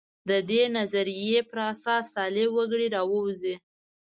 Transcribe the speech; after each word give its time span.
د 0.29 0.31
دې 0.49 0.61
نظریې 0.77 1.39
پر 1.49 1.57
اساس 1.73 2.03
صالح 2.15 2.47
وګړي 2.55 2.87
راووځي. 2.95 3.55